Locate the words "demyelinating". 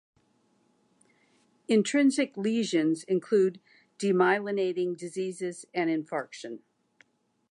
3.99-4.97